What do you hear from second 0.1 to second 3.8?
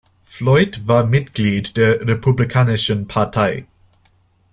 Floyd war Mitglied der Republikanischen Partei.